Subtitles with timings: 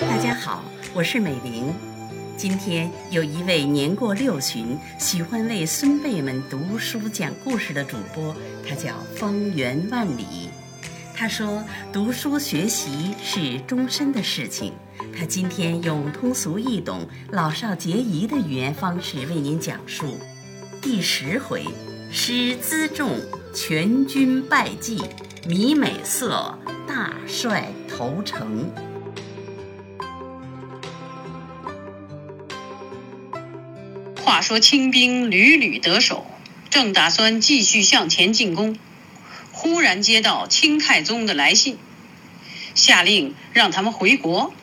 [0.00, 1.70] 大家好，我是美玲。
[2.38, 8.34] 今天有一位年过六旬、喜欢为孙辈们读书讲故事的主播，
[8.66, 10.48] 他叫方圆万里。
[11.14, 11.62] 他说
[11.92, 14.72] ：“读书学习是终身的事情。”
[15.14, 20.18] 他今天用通俗易懂、老少皆宜的语言方式为您讲述
[20.80, 21.66] 第十回：
[22.18, 23.20] 师辎重，
[23.54, 25.02] 全军败绩，
[25.46, 26.58] 迷美色，
[26.88, 28.72] 大帅投诚。
[34.24, 36.26] 话说清兵屡屡得手，
[36.70, 38.78] 正打算继续向前进攻，
[39.52, 41.76] 忽然接到清太宗的来信，
[42.74, 44.54] 下令让他们回国。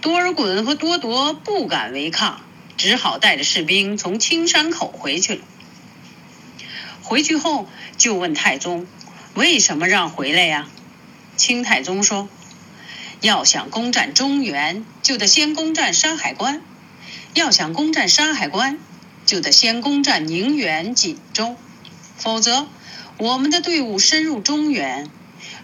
[0.00, 2.40] 多尔衮和多铎不敢违抗，
[2.78, 5.42] 只好带着士兵从青山口回去了。
[7.08, 8.86] 回去后就问太宗
[9.32, 10.68] ：“为什么让回来呀？”
[11.38, 12.28] 清太宗说
[13.22, 16.60] ：“要想攻占中原，就得先攻占山海关；
[17.32, 18.78] 要想攻占山海关，
[19.24, 21.56] 就得先攻占宁远、锦州。
[22.18, 22.66] 否则，
[23.16, 25.08] 我们的队伍深入中原，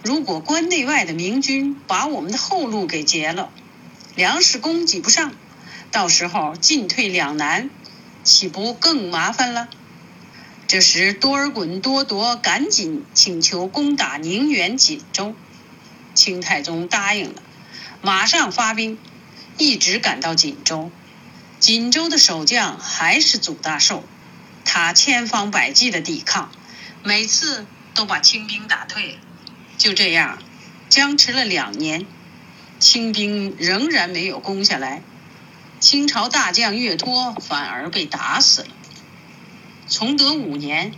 [0.02, 3.50] 如果关内外的明军把我们的后路给截了。”
[4.16, 5.34] 粮食供给不上，
[5.90, 7.68] 到时候进退两难，
[8.22, 9.68] 岂不更麻烦了？
[10.66, 15.34] 这时，多尔衮、多铎赶紧请求攻打宁远、锦州，
[16.14, 17.42] 清太宗答应了，
[18.00, 18.98] 马上发兵，
[19.58, 20.90] 一直赶到锦州。
[21.60, 24.04] 锦州的守将还是祖大寿，
[24.64, 26.50] 他千方百计的抵抗，
[27.02, 29.18] 每次都把清兵打退。
[29.76, 30.42] 就这样，
[30.88, 32.06] 僵持了两年。
[32.80, 35.02] 清兵仍然没有攻下来，
[35.78, 38.68] 清朝大将岳托反而被打死了。
[39.88, 40.92] 崇德五年，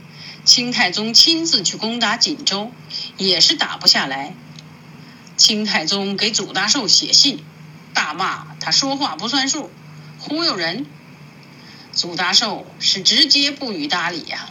[0.44, 2.72] 清太宗亲自去攻打锦州，
[3.16, 4.34] 也是打不下来。
[5.36, 7.44] 清太宗给祖大寿写信，
[7.92, 9.70] 大骂他说话不算数，
[10.18, 10.86] 忽悠人。
[11.92, 14.50] 祖大寿是直接不予搭理呀。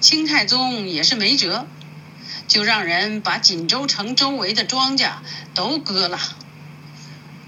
[0.00, 1.66] 清太宗也是没辙。
[2.48, 5.12] 就让人把锦州城周围的庄稼
[5.54, 6.18] 都割了，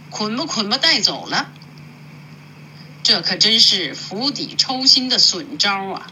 [0.09, 1.51] 捆吧捆吧带走了。
[3.05, 6.07] 这可真是釜底抽薪的损招啊！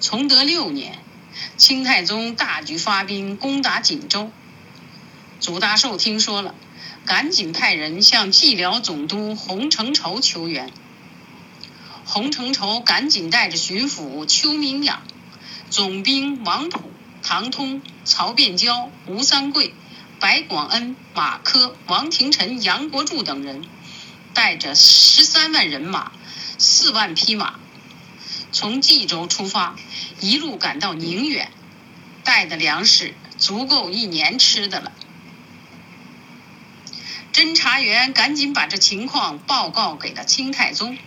[0.00, 0.98] 崇德六年，
[1.58, 4.30] 清太宗大举发兵攻打锦州，
[5.40, 6.54] 祖大寿听说了，
[7.04, 10.72] 赶紧派人向蓟辽总督洪承畴求援。
[12.06, 15.02] 洪承畴赶紧带着巡抚邱明养、
[15.68, 16.90] 总兵王普。
[17.22, 19.74] 唐通、曹变蛟、吴三桂、
[20.20, 23.64] 白广恩、马科、王廷臣、杨国柱等人，
[24.34, 26.12] 带着十三万人马、
[26.58, 27.54] 四万匹马，
[28.52, 29.76] 从冀州出发，
[30.20, 31.50] 一路赶到宁远，
[32.24, 34.92] 带的粮食足够一年吃的了。
[37.32, 40.98] 侦查员赶紧把这情况报告给了清太宗，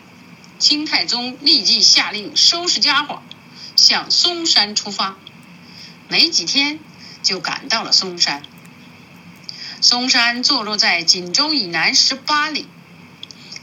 [0.59, 3.21] 清太宗立即下令收拾家伙，
[3.75, 5.15] 向嵩山出发。
[6.09, 6.79] 没几天，
[7.23, 8.41] 就赶到了嵩山。
[9.79, 12.67] 嵩山坐落在锦州以南十八里，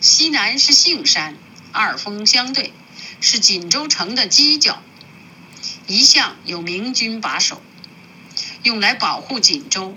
[0.04, 1.34] 西南是杏山，
[1.72, 2.74] 二峰相对，
[3.22, 4.82] 是锦州城的犄角，
[5.86, 7.62] 一向有明军把守，
[8.62, 9.96] 用来保护锦州。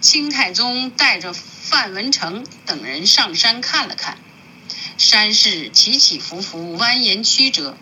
[0.00, 4.16] 清太宗带着范文成等人上山看了看，
[4.96, 7.76] 山势起起伏伏，蜿蜒曲折。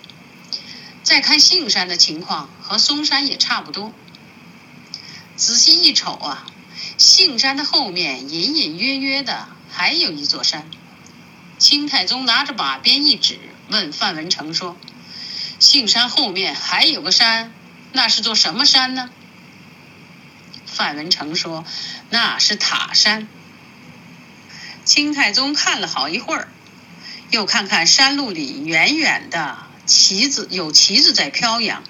[1.03, 3.93] 再看杏山的情况，和嵩山也差不多。
[5.37, 6.47] 仔细一瞅啊，
[6.97, 10.67] 杏山的后面隐隐约约的还有一座山。
[11.59, 13.39] 清太宗拿着马鞭一指，
[13.69, 14.77] 问范文成说
[15.59, 17.53] ：“杏山后面还有个山，
[17.93, 19.11] 那是座什么山呢？”
[20.67, 21.65] 范文成说
[22.11, 23.27] ：“那是塔山。”
[24.85, 26.49] 清太宗看了好一会儿，
[27.31, 29.59] 又看看山路里远远的。
[29.85, 31.83] 旗子有旗子在飘扬，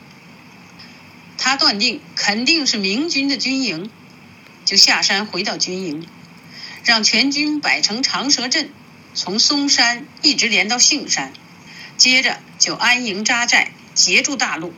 [1.36, 3.90] 他断定肯定是明军的军营，
[4.64, 6.06] 就下山回到军营，
[6.84, 8.70] 让全军摆成长蛇阵，
[9.14, 11.32] 从嵩山一直连到杏山，
[11.96, 14.72] 接着就安营扎寨，截住大路。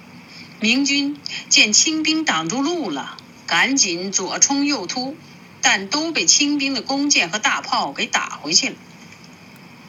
[0.60, 1.18] 明军
[1.48, 3.16] 见清兵挡住路了，
[3.46, 5.16] 赶紧左冲右突，
[5.60, 8.74] 但都被清兵的弓箭和大炮给打回去了。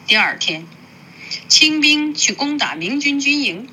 [0.07, 0.67] 第二天。
[1.47, 3.69] 清兵去攻打明军军营，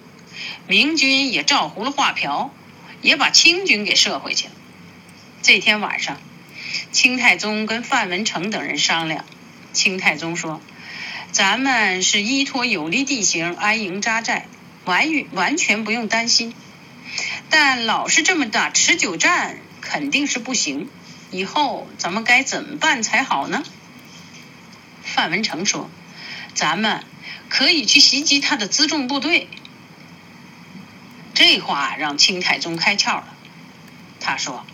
[0.68, 2.54] 明军也照葫芦画瓢，
[3.02, 4.52] 也把清军给射回去了。
[5.42, 6.20] 这天晚上，
[6.92, 9.24] 清太宗跟范文成等人商量，
[9.78, 10.60] 清太宗说
[11.30, 14.48] ：“咱们是依托有利地形安营扎寨，
[14.84, 16.52] 完完全不用担心。
[17.48, 20.90] 但老是这么打持久战，肯定是不行。
[21.30, 23.62] 以后咱们该怎么办才好呢？
[25.04, 25.88] 范文成说
[26.54, 27.04] ：“咱们
[27.48, 29.48] 可以去袭击他的辎重部队。”
[31.34, 33.32] 这话让清太宗开窍了。
[34.18, 34.66] 他说：“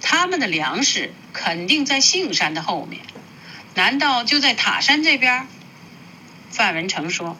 [0.00, 3.02] 他们的粮食肯定在杏山的后面，
[3.74, 5.46] 难道就在塔山这边？”
[6.50, 7.38] 范文成说：“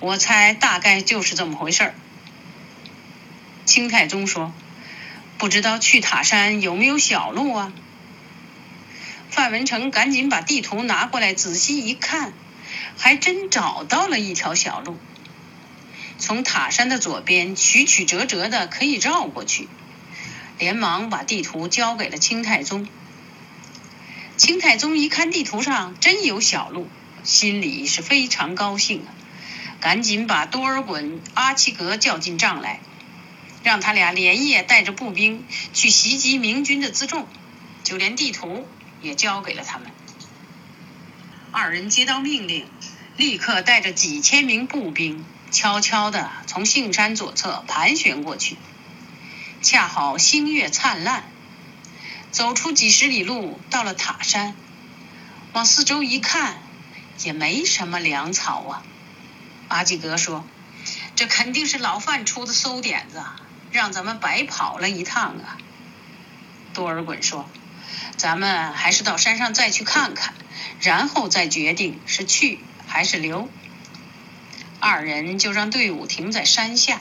[0.00, 1.94] 我猜大概就是这么回事儿。”
[3.64, 4.52] 清太宗说
[5.38, 7.72] ：“不知道去塔山有没有小路啊？”
[9.30, 12.34] 范文成赶紧把地图拿过来仔细一看，
[12.98, 14.98] 还真找到了一条小路，
[16.18, 19.68] 从塔山的左边曲曲折折的可以绕过去。
[20.58, 22.86] 连忙把地图交给了清太宗。
[24.42, 26.88] 清太宗一看地图上真有小路，
[27.22, 29.14] 心里是非常高兴啊，
[29.80, 32.80] 赶紧把多尔衮、阿齐格叫进帐来。
[33.62, 37.28] 让他俩连夜带着步兵去袭击明军的辎重，
[37.84, 38.66] 就连地图
[39.00, 39.92] 也交给了他们。
[41.52, 42.66] 二人接到命令，
[43.16, 48.56] 立刻带着几千名步兵，悄悄地从杏山左侧盘旋过去。
[49.62, 51.30] 恰好星月灿烂，
[52.32, 54.56] 走出几十里路，到了塔山，
[55.52, 56.56] 往四周一看，
[57.22, 58.82] 也没什么粮草啊。
[59.68, 60.44] 阿济格说
[61.14, 63.22] ：“这肯定是老范出的馊点子。”
[63.70, 65.56] 让咱们白跑了一趟啊！
[66.74, 67.48] 多尔衮说
[68.16, 70.34] ：“咱们还是到山上再去看看，
[70.80, 73.48] 然后再决定是去还是留。”
[74.78, 77.00] 二人就让队伍停在山下，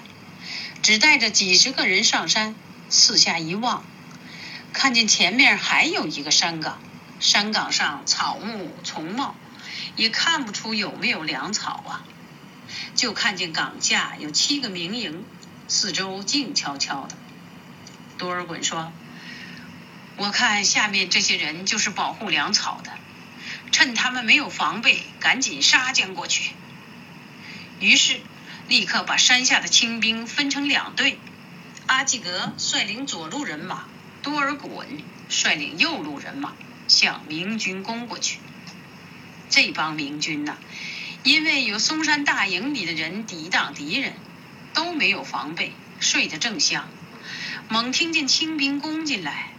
[0.81, 2.55] 只带着几十个人上山。
[2.89, 3.85] 四下一望，
[4.73, 6.81] 看见前面还有一个山岗，
[7.19, 9.35] 山岗上草木丛茂，
[9.95, 12.05] 也看不出有没有粮草啊。
[12.95, 15.25] 就看见岗下有七个民营。
[15.67, 17.15] 四周静悄悄的。
[18.17, 18.91] 多尔衮说
[20.17, 22.91] ：“我看下面这些人就是保护粮草的，
[23.71, 26.51] 趁他们没有防备，赶紧杀将过去。”
[27.79, 28.19] 于是，
[28.67, 31.17] 立刻把山下的清兵分成两队，
[31.87, 33.85] 阿济格率领左路人马，
[34.21, 34.85] 多尔衮
[35.29, 36.53] 率领右路人马，
[36.87, 38.39] 向明军攻过去。
[39.49, 40.57] 这帮明军呐，
[41.23, 44.13] 因为有嵩山大营里的人抵挡敌人。
[44.73, 46.87] 都没有防备，睡得正香。
[47.67, 49.49] 猛听见清兵攻进来，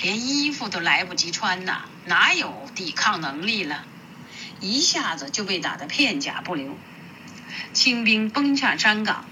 [0.00, 3.84] 连衣服都来不及穿呐，哪有抵抗能力了？
[4.60, 6.78] 一下子就被打得片甲不留。
[7.74, 9.26] 清兵奔下山岗，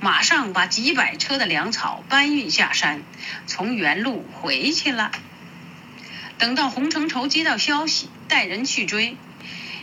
[0.00, 3.02] 马上把几百车的粮草搬运下山，
[3.46, 5.10] 从原路回去了。
[6.38, 9.16] 等到洪承畴接到消息，带人去追，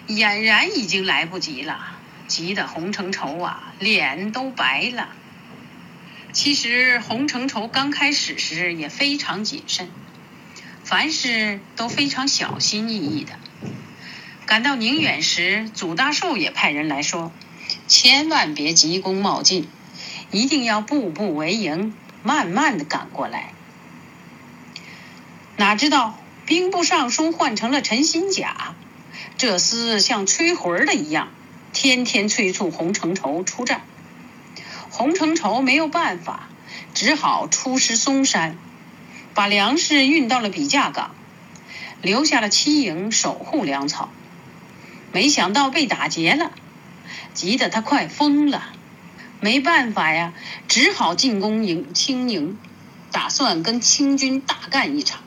[0.08, 1.98] 俨然已经来不及了。
[2.28, 5.10] 急得洪承畴啊，脸都白了。
[6.32, 9.90] 其实洪承畴刚开始时也非常谨慎，
[10.84, 13.34] 凡事都非常小心翼翼的。
[14.46, 17.32] 赶到宁远时，祖大寿也派人来说
[17.88, 19.68] ：“千万别急功冒进，
[20.36, 23.54] 一定要步步为营，慢慢的赶过来。”
[25.58, 28.76] 哪知道兵部尚书换成了陈新甲，
[29.38, 31.30] 这厮像催魂的一样。
[31.72, 33.82] 天天催促洪承畴出战，
[34.90, 36.48] 洪承畴没有办法，
[36.94, 38.58] 只好出师嵩山，
[39.34, 41.14] 把粮食运到了笔架岗，
[42.02, 44.10] 留下了七营守护粮草。
[45.12, 46.52] 没想到被打劫了，
[47.34, 48.72] 急得他快疯了。
[49.46, 50.34] 没办法呀，
[50.68, 52.58] 只好进攻营清营，
[53.12, 55.22] 打算跟清军大干一场。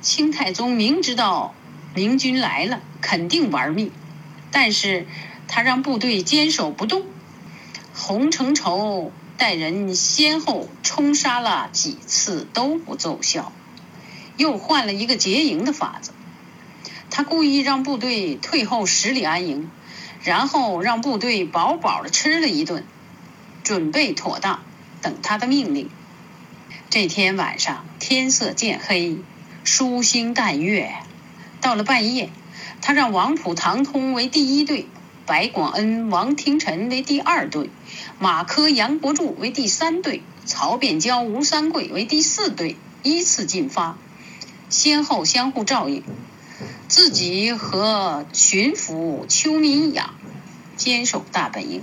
[0.00, 1.54] 清太宗明知道
[1.94, 3.92] 明军来了，肯定玩命，
[4.50, 5.06] 但是。
[5.48, 7.04] 他让部队坚守不动，
[7.94, 13.52] 洪承畴带人先后冲杀了几次都不奏效，
[14.36, 16.10] 又换了一个劫营的法子。
[17.10, 19.70] 他故意让部队退后十里安营，
[20.24, 22.84] 然后让部队饱饱的吃了一顿，
[23.66, 24.60] 准备妥当，
[25.02, 25.90] 等他的命令。
[26.88, 29.18] 这天晚上天色渐黑，
[29.64, 30.94] 疏星淡月，
[31.60, 32.30] 到了半夜，
[32.80, 34.86] 他让王普、唐通为第一队。
[35.26, 37.68] 白广恩、王廷臣为第二队，
[38.20, 43.98] 马科、杨国柱为第三队，曹变娇、吴三桂为第四队，依次进发，
[44.68, 46.04] 先后相互照应。
[46.86, 50.14] 自己和巡抚邱民养
[50.76, 51.82] 坚守大本营。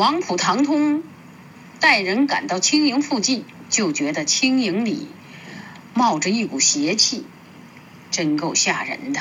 [0.00, 1.02] 王普、唐通
[1.78, 5.08] 带人赶到青营附近，就觉得青营里
[5.92, 7.26] 冒着一股邪气，
[8.10, 9.20] 真够吓人的。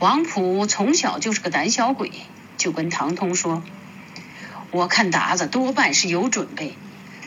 [0.00, 2.10] 王普从小就是个胆小鬼，
[2.56, 3.62] 就跟唐通说
[4.72, 6.74] ：“我看达子多半是有准备，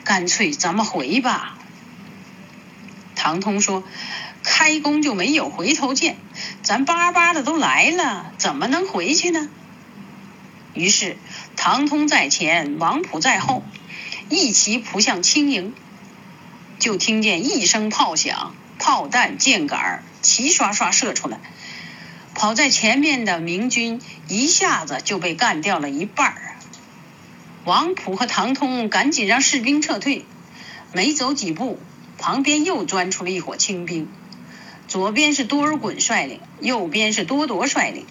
[0.04, 1.58] 干脆咱们回吧。
[3.16, 3.86] 唐通说
[4.44, 6.18] ：“开弓就没有回头箭，
[6.62, 9.48] 咱巴巴的都来了，怎么能回去呢？”
[10.74, 11.16] 于是
[11.70, 13.62] 唐通在前，王普在后，
[14.30, 15.74] 一齐扑向青营。
[16.80, 21.42] 就听见一声炮响，炮弹、箭杆齐刷刷射出来，
[22.34, 26.56] 跑在前面的明军一下子就被干掉了一半儿。
[27.66, 30.24] 王普和唐通赶紧让士兵撤退，
[30.94, 31.82] 没走几步，
[32.18, 34.08] 旁边又钻出了一伙清兵，
[34.88, 38.06] 左边是多尔衮率领，右边是多铎率领，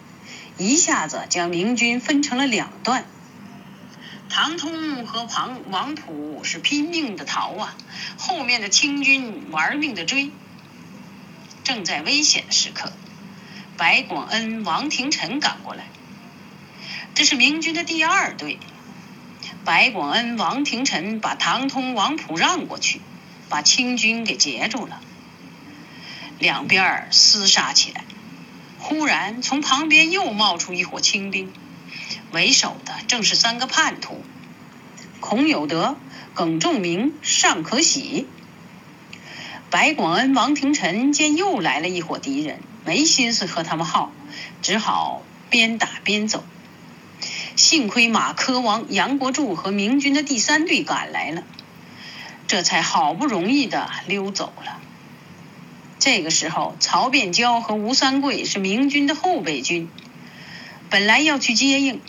[0.58, 3.06] 一下子将明军分成了两段。
[4.28, 7.74] 唐通和庞王普是拼命的逃啊，
[8.18, 10.30] 后面的清军玩命的追。
[11.64, 12.92] 正在危险的时刻，
[13.76, 15.86] 白广恩、王廷臣赶过来，
[17.14, 18.58] 这是明军的第二队。
[19.64, 23.00] 白广恩、王廷臣把唐通、王普让过去，
[23.48, 25.00] 把清军给截住了。
[26.38, 28.04] 两边厮杀起来，
[28.78, 31.52] 忽然从旁边又冒出一伙清兵，
[32.32, 34.22] 为首的正是三个叛徒：
[35.20, 35.96] 孔有德、
[36.34, 38.26] 耿仲明、尚可喜。
[39.70, 44.12] 白广恩、王廷臣见又来了一伙敌人，没心思和他们耗，
[44.62, 46.44] 只好边打边走。
[47.56, 51.42] 幸亏马科王杨国柱和明军的第三队赶来了，
[52.46, 54.80] 这才好不容易的溜走了。
[55.98, 59.88] 这个时候，曹变蛟和吴三桂是明军的后备军，
[60.90, 62.00] 本来要去接应，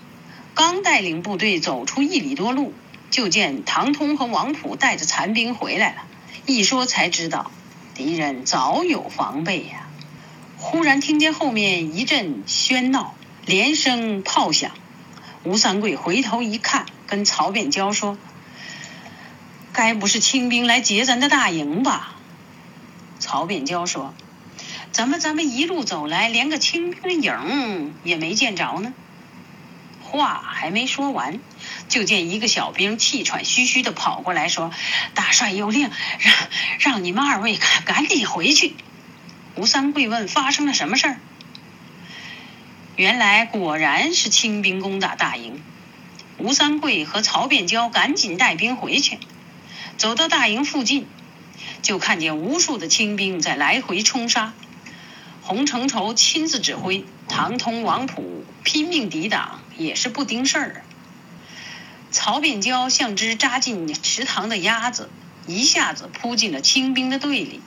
[0.58, 2.74] 刚带领部队走出一里多路，
[3.12, 6.02] 就见唐通和王普带着残兵回来了。
[6.48, 7.52] 一说才知道，
[7.94, 9.88] 敌人早有防备呀。
[10.58, 13.14] 忽然听见后面一阵喧闹，
[13.46, 14.72] 连声炮响。
[15.44, 18.18] 吴三桂回头一看，跟曹变蛟说
[19.74, 22.16] ：“该不是清兵来劫咱的大营吧？”
[23.20, 24.16] 曹变蛟说
[24.92, 28.92] ：“怎么咱们一路走来，连个清兵的影也没见着呢？”
[30.08, 31.40] 话还没说完，
[31.90, 34.72] 就见一个小兵气喘吁吁的跑过来，说
[35.14, 36.36] ：“大帅有令，让
[36.80, 38.74] 让你们二位赶赶紧回去。”
[39.56, 41.20] 吴三桂问：“发生了什么事儿？”
[42.96, 45.62] 原来果然是清兵攻打大营，
[46.38, 49.20] 吴三桂和曹变蛟赶紧带兵回去。
[49.98, 51.08] 走到大营附近，
[51.82, 54.54] 就看见无数的清兵在来回冲杀。
[55.42, 60.84] 洪承畴亲自指挥，唐通、王普拼命抵挡，也是不丁事儿。
[62.10, 65.10] 曹变蛟像只扎进池塘的鸭子，
[65.46, 67.62] 一下子扑进了清兵的队里。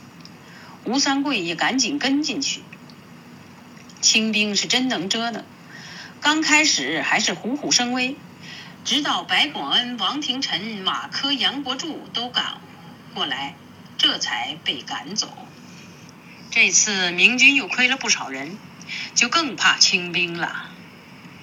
[0.84, 2.62] 吴三桂也赶紧跟进去。
[4.00, 5.44] 清兵是真能折腾，
[6.22, 8.16] 刚开始还是虎虎生威，
[8.82, 12.62] 直到白广恩、王廷臣、马科、杨国柱都赶
[13.14, 13.54] 过来，
[13.98, 15.28] 这才被赶走。
[16.50, 18.56] 这次明军又亏了不少人，
[19.14, 20.70] 就更怕清兵了。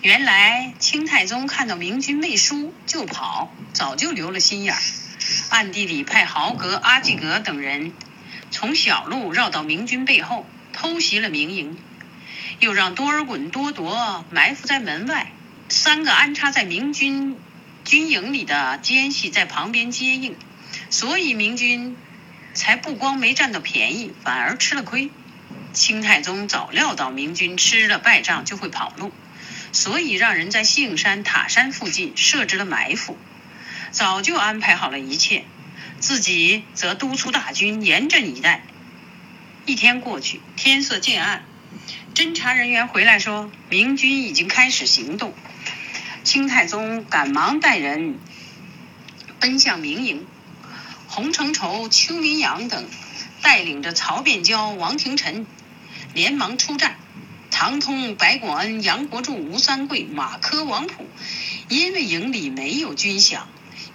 [0.01, 4.82] 原来清太宗看到明军未输就跑，早就留了心眼儿，
[5.50, 7.94] 暗地里派豪格、阿济格等人
[8.51, 11.77] 从小路绕到明军背后，偷袭了明营。
[12.60, 15.32] 又让多尔衮、多铎埋伏在门外，
[15.70, 17.38] 三个安插在明军
[17.84, 20.36] 军营里的奸细在旁边接应，
[20.89, 21.96] 所以明军
[22.54, 25.12] 才不光没占到便宜，反而吃了亏。
[25.74, 29.12] 清太宗早料到明军吃了败仗就会跑路，
[29.72, 33.18] 所以让人在杏山、塔山附近设置了埋伏，
[33.92, 35.46] 早就安排好了一切，
[36.00, 38.64] 自己则督促大军严阵以待。
[39.66, 41.44] 一天过去，天色渐暗。
[42.16, 45.34] 侦查人员回来说，明军已经开始行动。
[46.24, 48.18] 清太宗赶忙带人
[49.40, 50.26] 奔向明营，
[51.08, 52.90] 洪承畴、邱民阳等
[53.42, 55.46] 带领着曹变蛟、王廷臣
[56.14, 56.98] 连忙出战。
[57.50, 61.08] 唐通、白广恩、杨国柱、吴三桂、马科、王普，
[61.70, 63.42] 因为营里没有军饷，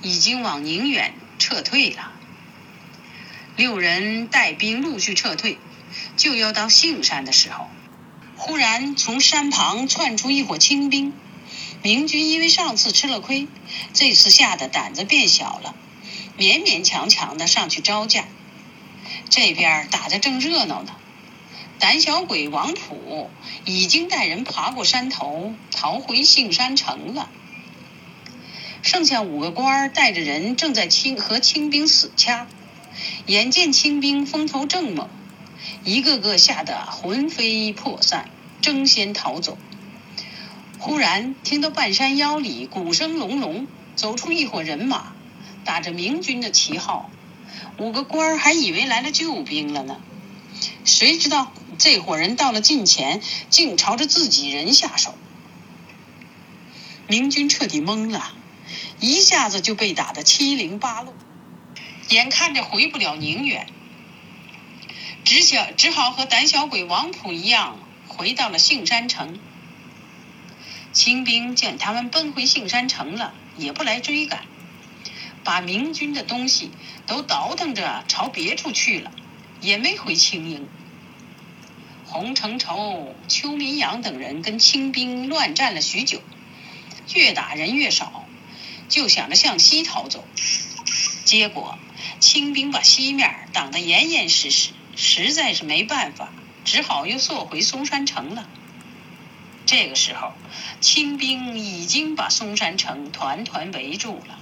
[0.02, 2.12] 已经往宁远撤退了。
[3.54, 5.59] 六人带兵陆续撤退，
[6.16, 7.69] 就要到杏山的时候。
[8.37, 11.12] 忽然从山旁窜出一伙清兵，
[11.83, 13.47] 明军因为上次吃了亏，
[13.92, 15.76] 这次吓得胆子变小了，
[16.37, 18.25] 勉勉强强的上去招架。
[19.28, 20.97] 这边打得正热闹呢，
[21.79, 23.31] 胆小鬼王普
[23.64, 27.29] 已经带人爬过山头，逃回杏山城了。
[28.83, 32.47] 剩下五个官儿带着人正在清和清兵死掐，
[33.26, 35.09] 眼见清兵风头正猛。
[35.85, 38.29] 一个个吓得魂飞魄散，
[38.61, 39.59] 争先逃走。
[40.79, 45.12] 忽然听到半山腰里鼓声隆隆，走出一伙人马，
[45.64, 47.09] 打着明军的旗号。
[47.79, 50.00] 五个官儿还以为来了救兵了呢，
[50.85, 55.14] 谁知道这伙人到了近前，竟朝着自己人下手。
[57.09, 58.33] 明军彻底懵了，
[59.00, 61.14] 一下子就被打得七零八落，
[62.09, 63.66] 眼看着回不了宁远，
[65.25, 67.78] 只想只好和胆小鬼王普一样，
[68.09, 69.38] 回到了杏山城。
[70.92, 74.45] 清兵见他们奔回杏山城了，也不来追赶，
[75.42, 76.71] 把明军的东西
[77.07, 79.11] 都倒腾着朝别处去了，
[79.62, 80.69] 也没回青营。
[82.04, 86.21] 洪承畴、邱民阳等人跟清兵乱战了许久，
[87.14, 88.26] 越打人越少，
[88.90, 90.23] 就想着向西逃走。
[91.25, 91.78] 结果
[92.21, 96.31] 清兵把西面挡得严严实实，实在是没办法，
[96.64, 98.47] 只好又缩回松山城了。
[99.64, 100.33] 这个时候，
[100.81, 104.38] 清兵已经把松山城团团围住了。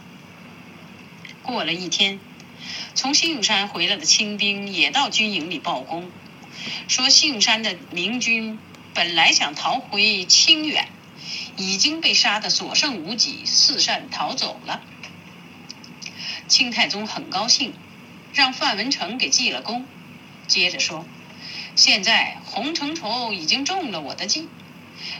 [1.43, 2.19] 过了一天，
[2.95, 6.11] 从杏山回来的清兵也到军营里报功，
[6.89, 8.59] 说杏山的明军
[8.95, 10.89] 本来想逃回清远，
[11.57, 14.83] 已经被杀得所剩无几，四散逃走了。
[16.49, 17.75] 清太宗很高兴，
[18.35, 19.87] 让范文成给记了功，
[20.47, 21.07] 接着说
[21.77, 24.49] ：“现在洪承畴已经中了我的计。”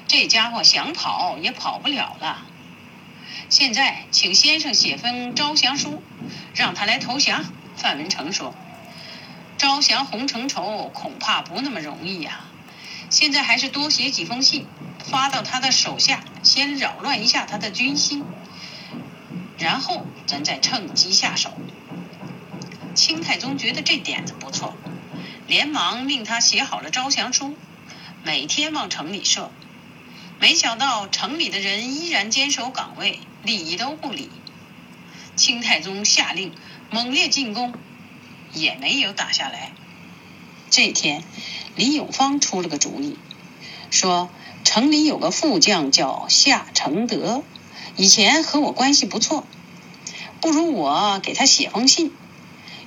[0.09, 2.47] 这家伙想跑也跑不了了。
[3.51, 6.01] 现在请先生写封招降书，
[6.55, 7.45] 让他来投降。
[7.77, 8.55] 范文成说
[9.59, 12.45] ：“招降洪承畴恐怕不那么容易呀。
[13.11, 14.67] 现在还是多写几封信，
[15.05, 18.25] 发到他的手下，先扰乱一下他的军心，
[19.59, 21.53] 然后咱再趁机下手。”
[22.95, 24.77] 清太宗觉得这点子不错，
[25.49, 27.57] 连忙命他写好了招降书，
[28.23, 29.51] 每天往城里射。
[30.39, 34.31] 没想到城里的人依然坚守岗位，理都不理。
[35.37, 36.53] 清太宗下令
[36.91, 37.73] 猛烈进攻，
[38.53, 39.73] 也没有打下来。
[40.69, 41.25] 这天，
[41.77, 43.17] 李永芳出了个主意，
[43.91, 44.31] 说
[44.65, 47.43] 城里有个副将叫夏承德，
[47.97, 49.47] 以前和我关系不错，
[50.41, 52.13] 不如我给他写封信，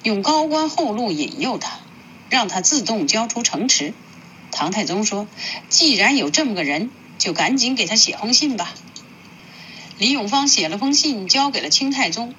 [0.03, 1.79] 用高官厚禄引诱他，
[2.29, 3.93] 让他自动交出城池。
[4.51, 5.27] 唐太宗说
[5.69, 6.89] ：“既然有这么个人。”
[7.19, 8.73] 就赶紧给他写封信吧。
[9.99, 12.33] 李永芳写了封信，交给了清太宗。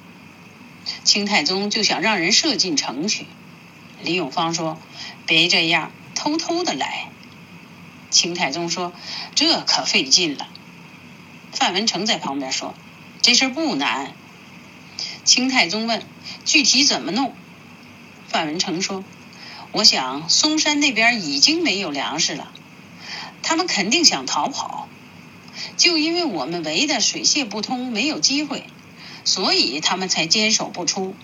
[1.04, 3.26] 清太宗就想让人射进城去。
[4.02, 4.78] 李永芳说
[5.24, 7.08] ：“别这样，偷偷的来。”
[8.10, 8.92] 清太宗说
[9.34, 10.48] ：“这可费劲了。”
[11.52, 12.74] 范文成在旁边说
[13.22, 14.12] ：“这事不难。”
[15.24, 16.02] 清太宗问
[16.44, 17.34] ：“具体怎么弄？”
[18.28, 19.04] 范文成说
[19.72, 22.52] ：“我想嵩山那边已经没有粮食了。”
[23.42, 24.88] 他们肯定想逃跑，
[25.76, 28.64] 就因为我们围的水泄不通，没有机会，
[29.24, 31.14] 所以他们才坚守不出。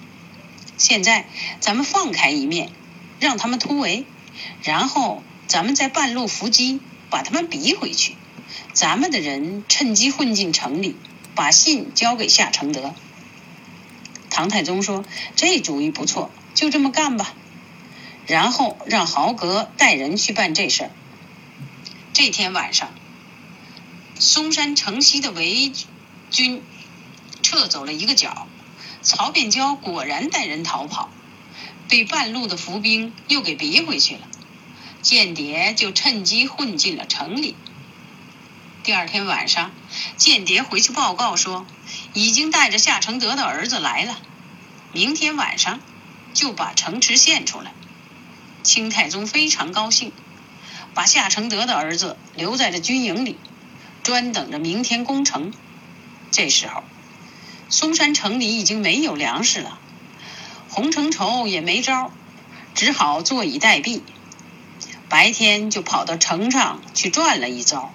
[0.76, 1.26] 现在
[1.60, 2.70] 咱们放开一面，
[3.18, 4.06] 让他们突围，
[4.62, 8.16] 然后咱们在半路伏击，把他们逼回去。
[8.72, 10.96] 咱们的人趁机混进城里，
[11.34, 12.94] 把信交给夏承德。
[14.30, 15.04] 唐太宗说
[15.36, 17.34] ：“这主意不错，就这么干吧。”
[18.26, 20.90] 然后让豪格带人去办这事儿。
[22.12, 22.90] 这天晚上，
[24.20, 25.72] 嵩山城西的围
[26.30, 26.62] 军
[27.40, 28.46] 撤走了一个角，
[29.00, 31.08] 曹变蛟果然带人逃跑，
[31.88, 34.28] 被半路的伏兵又给逼回去了。
[35.00, 37.56] 间谍就趁机混进了城里。
[38.82, 39.72] 第二天晚上，
[40.18, 41.64] 间谍回去报告说，
[42.12, 44.18] 已经带着夏承德的儿子来了，
[44.92, 45.80] 明天晚上
[46.34, 47.72] 就把城池献出来。
[48.62, 50.12] 清太宗非常高兴。
[50.92, 53.38] 把夏承德的儿子留在了军营里，
[54.10, 55.52] 专等着明天攻城。
[56.32, 56.82] 这时候，
[57.68, 59.78] 嵩山城里已经没有粮食了，
[60.68, 62.10] 洪承畴也没招，
[62.74, 64.00] 只好坐以待毙。
[65.08, 67.94] 白天就跑到城上去转了一遭，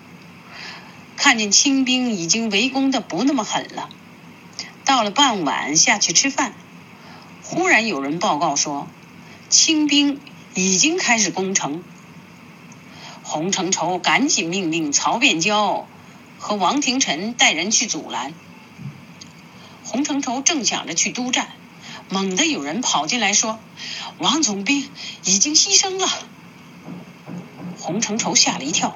[1.17, 3.89] 看见清兵已经围攻的不那么狠了。
[4.85, 6.53] 到了傍晚下去吃饭，
[7.43, 8.87] 忽然有人报告说，
[9.49, 10.21] 清兵
[10.53, 11.83] 已经开始攻城。
[13.21, 15.83] 洪承畴赶紧命令曹变蛟
[16.47, 18.35] 和王廷臣带人去阻拦。
[19.83, 21.47] 洪承畴正想着去督战，
[22.07, 23.57] 猛地有人跑进来说
[24.21, 24.87] ：“王总兵
[25.23, 26.07] 已经牺牲了。”
[27.81, 28.95] 洪承畴吓了一跳。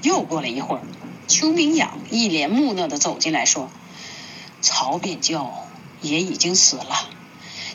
[0.00, 0.82] 又过了一会儿，
[1.28, 3.70] 邱明仰一脸木讷的走进来说
[4.62, 5.52] ：“曹变娇
[6.00, 7.10] 也已经死了，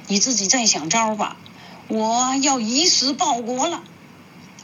[0.07, 1.37] 你自己再想招吧，
[1.89, 3.83] 我要以死报国了。”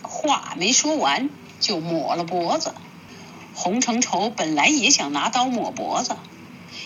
[0.01, 2.73] 话没说完，就抹了脖子。
[3.53, 6.15] 洪承畴本来也想拿刀抹脖子，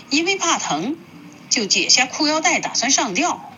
[0.10, 0.98] 因为怕疼，
[1.50, 3.52] 就解下裤腰带打算上吊。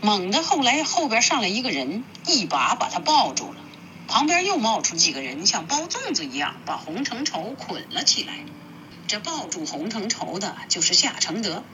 [0.00, 3.56] 猛地，后来后边上来一个人，一把把他抱住了。
[4.06, 8.32] 旁边又冒出几个人，像包粽子一样把洪承畴捆了起来。
[9.06, 11.64] 这抱住洪承畴的就是夏承德，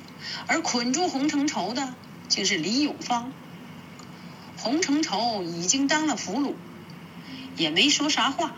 [0.46, 1.94] 而捆住洪承畴的
[2.28, 3.32] 竟是李永芳。
[4.56, 6.54] 洪承畴已经当了俘虏，
[7.56, 8.54] 也没说啥话，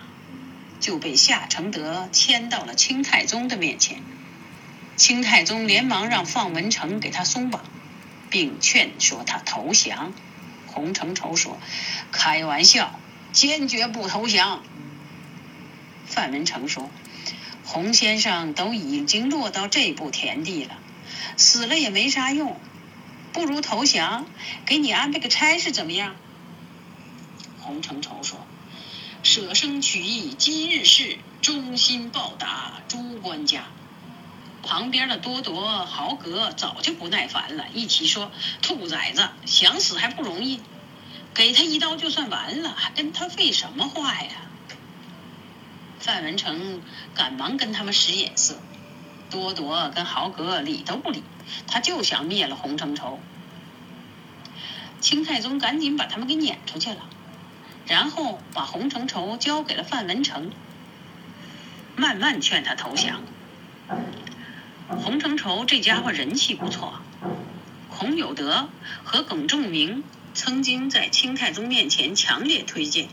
[0.80, 4.02] 就被夏承德牵到了清太宗的面前。
[4.96, 7.62] 清太宗连忙让范文成给他松绑，
[8.30, 10.12] 并劝说他投降。
[10.66, 11.58] 洪承畴说
[12.12, 12.98] ：“开玩笑，
[13.32, 14.62] 坚决不投降。”
[16.06, 16.90] 范文成说。
[17.68, 20.78] 洪先生都已经落到这步田地了，
[21.36, 22.60] 死了也没啥用，
[23.32, 24.24] 不如投降，
[24.64, 26.14] 给你安排个差事怎么样？
[27.60, 28.45] 洪承畴说
[29.26, 33.64] ：“舍生取义，今日事，忠心报答诸官家。”
[34.62, 38.30] 旁边的多铎、豪格早就不耐烦了，一起说
[38.62, 40.60] ：“兔崽子，想死还不容易，
[41.34, 44.30] 给他一刀就算完了，还跟他废什么话呀？”
[45.98, 46.80] 范文成
[47.12, 48.60] 赶忙跟他们使眼色，
[49.28, 51.24] 多铎跟豪格理都不理，
[51.66, 53.18] 他就想灭了洪承畴。
[55.00, 57.08] 清太宗赶紧把他们给撵出去了，
[57.86, 60.50] 然后把洪承畴交给了范文成，
[61.96, 63.22] 慢慢劝他投降。
[64.88, 67.00] 洪承畴这家伙人气不错，
[67.88, 68.68] 孔有德
[69.04, 73.08] 和耿仲明曾经在清太宗面前强烈推荐。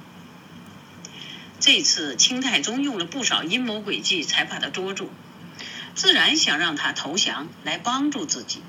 [1.60, 5.10] 这次清太宗用了不少阴谋诡计，才把他捉住，
[5.96, 8.62] 自然想让他投降来帮助自己，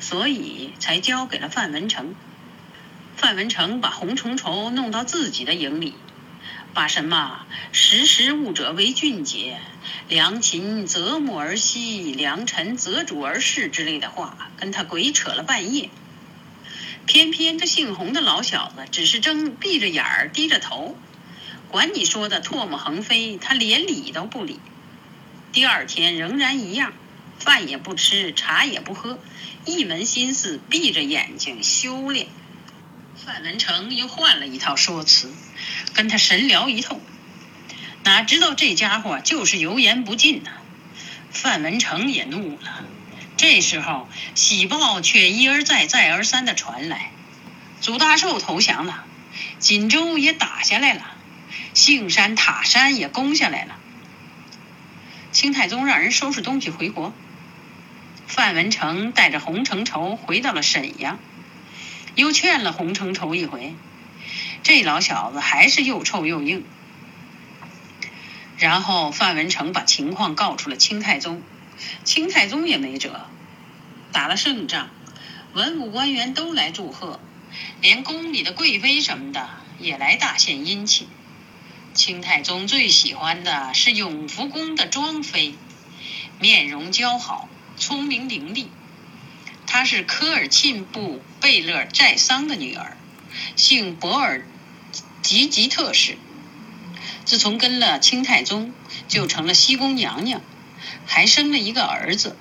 [0.00, 2.14] 所以才交给了范文成。
[3.16, 5.94] 范文成把洪承畴弄到自己的营里，
[6.74, 9.58] 把什么“识时务者为俊杰
[10.08, 15.90] ”“良禽择木而栖，良臣择主而事”之类的话跟他鬼扯了半夜。
[17.04, 20.96] 偏偏这姓洪的老小子只是睁闭着眼儿，低着头。
[21.68, 24.60] 管你说的唾沫横飞，他连理都不理。
[25.52, 26.92] 第二天仍然一样，
[27.38, 29.18] 饭也不吃，茶也不喝，
[29.64, 32.28] 一门心思闭着眼睛修炼。
[33.24, 35.32] 范文成又换了一套说辞，
[35.94, 37.00] 跟他神聊一通。
[38.02, 40.50] 哪知道这家伙就是油盐不进呐！
[41.30, 42.84] 范文成也怒了。
[43.36, 47.12] 这时候喜报却一而再、再而三的传来：
[47.80, 49.04] 祖大寿投降了，
[49.60, 51.14] 锦州也打下来了。
[51.74, 53.78] 杏山、塔山也攻下来了。
[55.30, 57.14] 清太宗让人收拾东西回国。
[58.26, 61.20] 范文成带着洪承畴回到了沈阳，
[62.14, 63.74] 又劝了洪承畴一回，
[64.62, 66.64] 这老小子还是又臭又硬。
[68.58, 71.42] 然后范文成把情况告诉了清太宗，
[72.04, 73.26] 清太宗也没辙，
[74.12, 74.90] 打了胜仗，
[75.52, 77.18] 文武官员都来祝贺，
[77.80, 79.48] 连宫里的贵妃什么的
[79.78, 81.08] 也来大献殷勤。
[81.94, 85.54] 清太宗最喜欢的是永福宫的庄妃，
[86.38, 88.68] 面容姣好，聪明伶俐。
[89.72, 92.94] 她是科尔沁部贝勒寨桑的女儿，
[93.56, 94.46] 姓博尔
[95.22, 96.18] 吉吉特氏。
[97.24, 98.74] 自从跟了清太宗，
[99.08, 100.42] 就成了西宫娘娘，
[101.06, 102.36] 还生了一个儿子，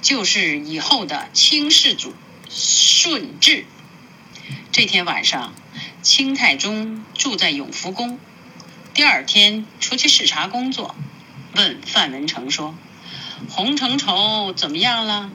[0.00, 2.14] 就是以后的清世祖
[2.48, 3.66] 顺治。
[4.72, 5.52] 这天晚上，
[6.00, 8.18] 清太宗住在永福宫。
[8.94, 10.96] 第二天出去视察工作，
[11.54, 12.74] 问范文成说
[13.50, 15.30] ：“洪承畴怎么样了？”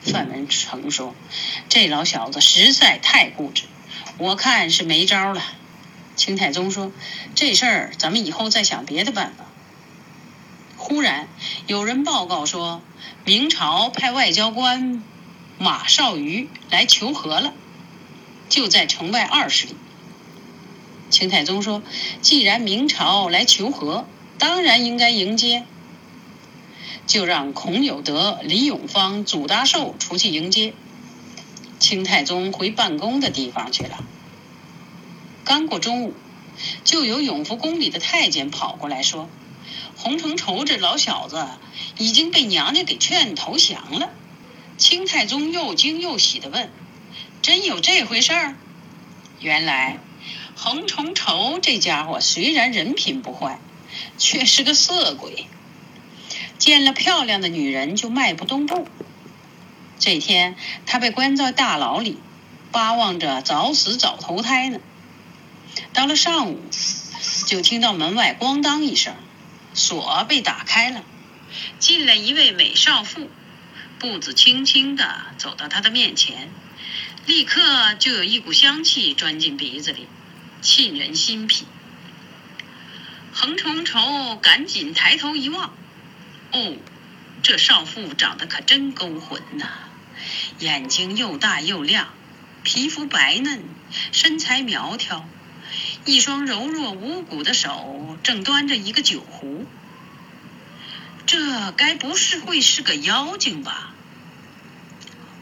[0.00, 1.14] 范文成说
[1.68, 3.64] ：“这老小子实在太固执，
[4.18, 5.42] 我看是没招了。”
[6.16, 6.92] 清太宗说
[7.34, 9.44] ：“这事儿咱们以后再想别的办法。”
[10.76, 11.28] 忽然
[11.66, 12.80] 有人报告说，
[13.24, 15.02] 明朝派外交官
[15.58, 17.52] 马绍瑜来求和了，
[18.48, 19.76] 就在城外二十里。
[21.10, 21.82] 清太宗说
[22.22, 24.06] ：“既然明朝来求和，
[24.38, 25.64] 当然应该迎接，
[27.06, 30.74] 就让孔有德、李永芳、祖大寿出去迎接。”
[31.78, 34.04] 清太宗回办公的地方去了。
[35.44, 36.14] 刚过中午，
[36.84, 39.28] 就有永福宫里的太监跑过来说
[39.96, 41.46] ：“洪承畴这老小子
[41.98, 44.10] 已经被娘娘给劝投降了。”
[44.76, 46.70] 清太宗又惊又喜地问
[47.42, 48.56] ：“真有这回事儿？”
[49.40, 49.98] 原来。
[50.56, 53.60] 洪承畴这家伙虽然人品不坏，
[54.18, 55.46] 却是个色鬼。
[56.58, 58.86] 见了漂亮的女人就迈不动步。
[59.98, 62.18] 这天他被关在大牢里，
[62.70, 64.80] 巴望着早死早投胎呢。
[65.92, 66.60] 到了上午，
[67.46, 69.14] 就听到门外咣当一声，
[69.74, 71.04] 锁被打开了。
[71.78, 73.30] 进来一位美少妇，
[73.98, 76.48] 步子轻轻的走到他的面前，
[77.26, 80.06] 立刻就有一股香气钻进鼻子里，
[80.60, 81.64] 沁人心脾。
[83.32, 85.72] 横重愁赶紧抬头一望，
[86.52, 86.76] 哦，
[87.42, 89.66] 这少妇长得可真勾魂呐！
[90.58, 92.08] 眼睛又大又亮，
[92.62, 93.62] 皮肤白嫩，
[94.12, 95.28] 身材苗条，
[96.04, 99.66] 一双柔弱无骨的手正端着一个酒壶。
[101.26, 103.92] 这该不是会是个妖精吧？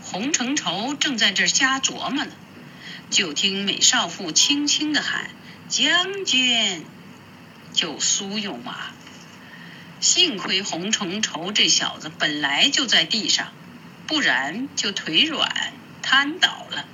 [0.03, 2.33] 洪承畴正在这瞎琢磨呢，
[3.11, 5.31] 就听美少妇轻轻的喊
[5.69, 6.85] ：“将军！”
[7.73, 8.93] 就苏有马，
[10.07, 13.53] 幸亏洪承畴这小子本来就在地上，
[14.07, 16.85] 不然就腿软瘫倒了。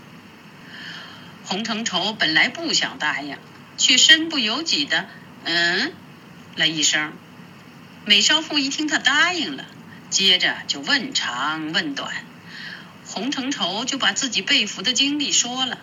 [1.45, 3.37] 洪承畴本来不想答应，
[3.77, 5.11] 却身不由己的
[5.45, 5.93] “嗯”
[6.57, 7.13] 了一声。
[8.07, 9.67] 美少妇一听他答应了，
[10.09, 12.25] 接着就问长问短，
[13.05, 15.79] 洪承畴就把自己被俘的经历说了。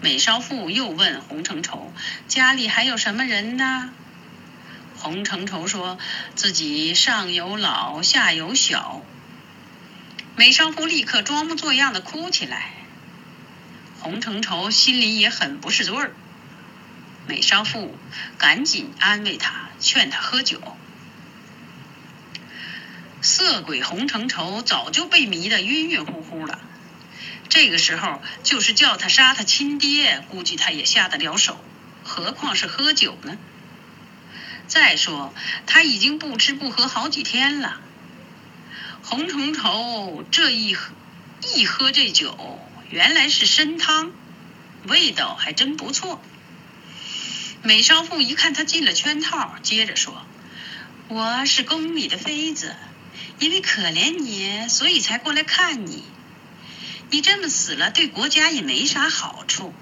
[0.00, 1.92] 美少妇又问洪承畴
[2.28, 3.90] ：“家里还有什么人呢？”
[5.04, 5.98] 洪承畴说
[6.34, 9.02] 自己上有老下有小。
[10.34, 12.72] 美少妇立刻装模作样的哭起来。
[14.00, 16.14] 洪承畴心里也很不是滋味儿。
[17.26, 17.94] 美少妇
[18.38, 20.62] 赶紧安慰他，劝他喝酒。
[23.20, 26.58] 色鬼洪承畴早就被迷得晕晕乎乎了。
[27.50, 31.62] 这个时候，就是叫他杀他亲爹，估计他也下得了手，
[32.02, 33.36] 何况是喝酒呢？
[34.66, 35.34] 再说，
[35.66, 37.80] 他已经不吃不喝好几天了。
[39.02, 40.76] 洪承畴这一
[41.54, 42.58] 一喝这酒，
[42.90, 44.12] 原来是参汤，
[44.86, 46.22] 味道还真不错。
[47.62, 50.24] 美少妇一看他进了圈套，接着说
[51.08, 52.74] ：“我是宫里的妃子，
[53.38, 56.02] 因为可怜你，所以才过来看你。”
[57.10, 59.72] 你这么死了，对国家也没啥好处，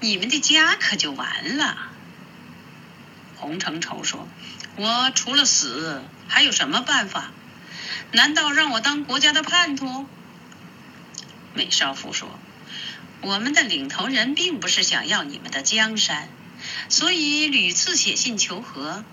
[0.00, 1.90] 你们的家可就完了。
[3.38, 4.28] 洪承畴说
[4.76, 7.30] ：“我除了死，还有什么办法？
[8.12, 10.06] 难道让我当国家的叛徒？”
[11.54, 12.38] 美少妇说
[13.22, 16.28] ：“我们的领头人并不是想要你们的江山，
[16.88, 19.04] 所以屡次写信求和。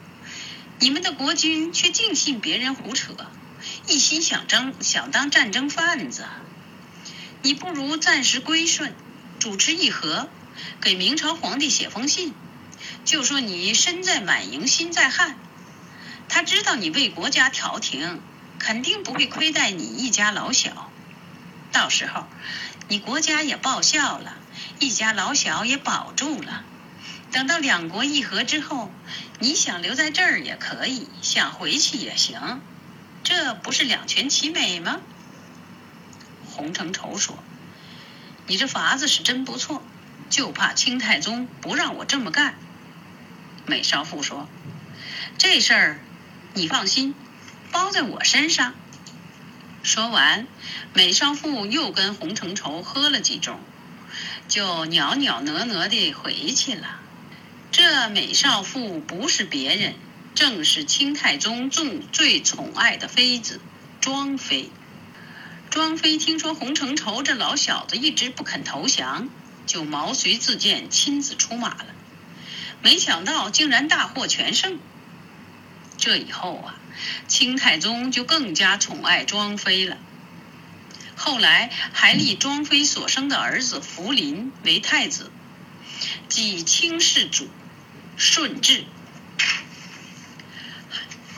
[0.79, 3.13] 你们的国君却尽信别人胡扯，
[3.88, 6.25] 一心想争，想当战争贩子。”
[7.41, 8.95] 你不如暂时归顺，
[9.38, 10.29] 主持议和，
[10.81, 12.33] 给明朝皇帝写封信，
[13.05, 15.37] 就说你身在满营，心在汉。
[16.27, 18.19] 他知道你为国家调停，
[18.57, 20.91] 肯定不会亏待你一家老小。
[21.71, 22.25] 到时候，
[22.87, 24.35] 你国家也报效了，
[24.79, 26.63] 一家老小也保住了。
[27.31, 28.91] 等到两国议和之后，
[29.39, 32.61] 你想留在这儿也可以，想回去也行，
[33.23, 34.99] 这不是两全其美吗？
[36.49, 37.37] 洪承畴说
[38.47, 39.83] ：“你这法子是真不错，
[40.29, 42.55] 就怕清太宗不让我这么干。”
[43.65, 44.47] 美少妇说
[45.38, 45.99] ：“这事儿
[46.54, 47.15] 你放心，
[47.71, 48.73] 包在我身上。”
[49.84, 50.47] 说完，
[50.93, 53.56] 美少妇又跟洪承畴喝了几盅，
[54.47, 56.99] 就袅袅娜娜地回去了。
[57.71, 59.95] 这美少妇不是别人，
[60.34, 63.60] 正是清太宗最最宠爱的妃子
[63.99, 64.69] 庄妃。
[65.69, 69.28] 庄妃听说洪承畴这老小子一直不肯投降，
[69.65, 71.86] 就毛遂自荐，亲自出马了。
[72.81, 74.79] 没想到竟然大获全胜。
[75.97, 76.75] 这以后啊，
[77.27, 79.97] 清太宗就更加宠爱庄妃了。
[81.15, 85.31] 后来还立庄妃所生的儿子福临为太子，
[86.27, 87.49] 即清世祖
[88.17, 88.83] 顺治。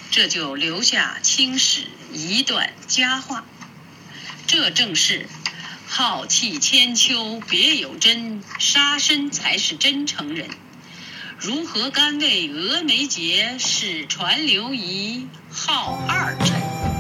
[0.10, 3.46] 这就留下清史一段佳话。
[4.48, 5.28] 这正是
[5.86, 10.50] 浩气千秋别有真，杀身才是真诚人。
[11.40, 16.97] 如何甘为峨眉节，使传流仪号二臣？